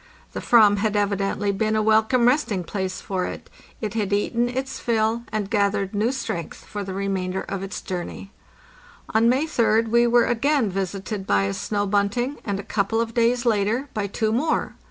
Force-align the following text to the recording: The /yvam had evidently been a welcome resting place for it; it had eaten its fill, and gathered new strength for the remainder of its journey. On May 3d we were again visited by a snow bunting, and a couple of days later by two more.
The 0.33 0.39
/yvam 0.39 0.77
had 0.79 0.95
evidently 0.95 1.51
been 1.51 1.75
a 1.75 1.81
welcome 1.83 2.27
resting 2.27 2.63
place 2.63 2.99
for 2.99 3.27
it; 3.27 3.51
it 3.81 3.93
had 3.93 4.11
eaten 4.11 4.49
its 4.49 4.79
fill, 4.79 5.21
and 5.31 5.47
gathered 5.47 5.93
new 5.93 6.11
strength 6.11 6.65
for 6.65 6.83
the 6.83 6.95
remainder 6.95 7.41
of 7.43 7.61
its 7.61 7.81
journey. 7.83 8.31
On 9.13 9.29
May 9.29 9.45
3d 9.45 9.89
we 9.89 10.07
were 10.07 10.25
again 10.25 10.71
visited 10.71 11.27
by 11.27 11.43
a 11.43 11.53
snow 11.53 11.85
bunting, 11.85 12.37
and 12.43 12.59
a 12.59 12.63
couple 12.63 12.99
of 12.99 13.13
days 13.13 13.45
later 13.45 13.89
by 13.93 14.07
two 14.07 14.31
more. 14.31 14.73